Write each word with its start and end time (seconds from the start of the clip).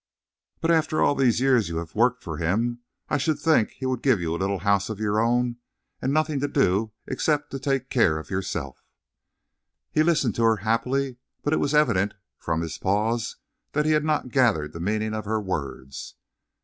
"But 0.61 0.71
after 0.71 0.99
all 1.03 1.13
these 1.13 1.39
years 1.39 1.69
you 1.69 1.77
have 1.77 1.93
worked 1.93 2.23
for 2.23 2.37
him, 2.37 2.79
I 3.07 3.19
should 3.19 3.37
think 3.37 3.69
he 3.69 3.85
would 3.85 4.01
give 4.01 4.19
you 4.19 4.33
a 4.35 4.41
little 4.41 4.57
house 4.57 4.89
of 4.89 4.99
your 4.99 5.19
own, 5.21 5.57
and 6.01 6.11
nothing 6.11 6.39
to 6.39 6.47
do 6.47 6.91
except 7.05 7.55
take 7.61 7.91
care 7.91 8.17
of 8.17 8.31
yourself." 8.31 8.83
He 9.91 10.01
listened 10.01 10.33
to 10.37 10.43
her 10.43 10.57
happily, 10.65 11.17
but 11.43 11.53
it 11.53 11.59
was 11.59 11.75
evident 11.75 12.15
from 12.39 12.61
his 12.61 12.79
pause 12.79 13.35
that 13.73 13.85
he 13.85 13.91
had 13.91 14.03
not 14.03 14.29
gathered 14.31 14.73
the 14.73 14.79
meaning 14.79 15.13
of 15.13 15.25
her 15.25 15.39
words. 15.39 16.15